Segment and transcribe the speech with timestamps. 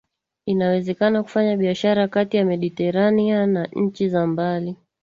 [0.45, 4.75] iliwezekana kufanya biashara kati ya Mediteranea na nchi za mbali